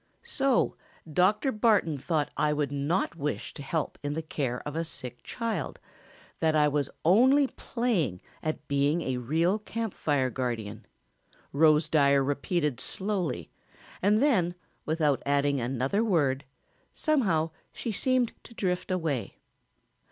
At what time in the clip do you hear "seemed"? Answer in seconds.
17.91-18.33